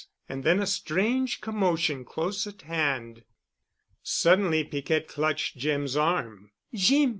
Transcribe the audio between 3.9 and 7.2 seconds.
Suddenly Piquette clutched Jim's arm. "Jeem!"